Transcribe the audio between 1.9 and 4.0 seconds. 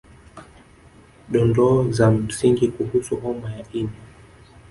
za msingi kuhusu homa ya ini